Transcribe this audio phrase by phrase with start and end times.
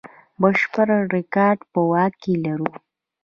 [0.41, 2.69] بشپړ ریکارډ په واک کې لرو.